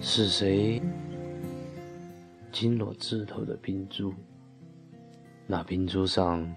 [0.00, 0.80] 是谁
[2.52, 4.14] 经落枝头的冰珠？
[5.46, 6.54] 那冰珠上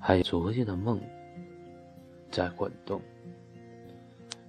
[0.00, 1.00] 还有昨夜的梦
[2.30, 3.00] 在滚动。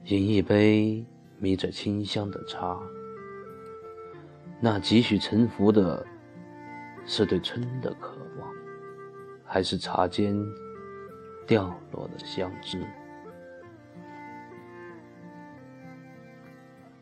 [0.05, 1.05] 饮一杯
[1.37, 2.79] 弥着清香的茶，
[4.59, 6.05] 那几许沉浮的，
[7.05, 8.51] 是对春的渴望，
[9.45, 10.35] 还是茶间
[11.45, 12.83] 掉落的相知？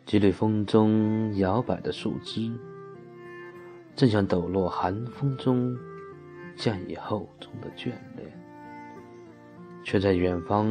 [0.10, 2.52] 几缕风中摇摆的树枝，
[3.96, 5.78] 正像抖落寒风中
[6.58, 8.28] 降以厚重的眷恋，
[9.84, 10.68] 却在远方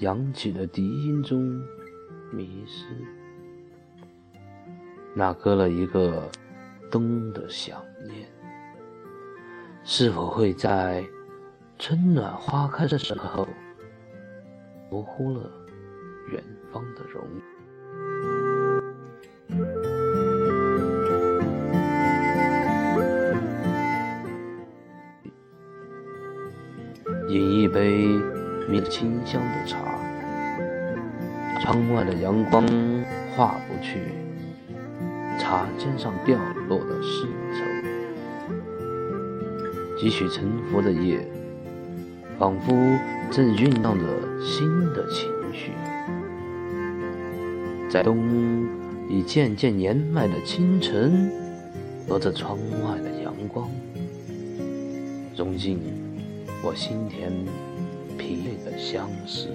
[0.00, 1.58] 扬起的笛音中
[2.30, 2.84] 迷失。
[5.14, 6.30] 那搁了一个
[6.90, 8.28] 冬的想念，
[9.82, 11.02] 是否会在
[11.78, 13.48] 春暖花开的时候，
[14.90, 15.50] 模糊了
[16.30, 17.24] 远方的容？
[27.34, 28.06] 饮一杯
[28.68, 29.76] 弥清香的茶，
[31.60, 32.64] 窗外的阳光
[33.34, 33.98] 化不去
[35.36, 37.64] 茶尖上掉落的丝绸，
[39.98, 41.26] 几许沉浮的夜，
[42.38, 42.72] 仿佛
[43.32, 44.04] 正酝酿着
[44.40, 45.72] 新的情绪，
[47.90, 48.64] 在冬
[49.10, 51.32] 已渐渐年迈的清晨，
[52.08, 53.68] 隔着窗外的阳光，
[55.36, 56.03] 融进。
[56.66, 57.30] 我心田
[58.16, 59.50] 疲惫的相思。